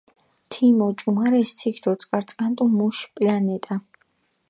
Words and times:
თიმ 0.53 0.77
ოჭუმარეს 0.87 1.49
თიქ 1.59 1.75
დოწკარწკანტუ 1.83 2.63
მუშ 2.77 2.97
პლანეტა. 3.15 3.75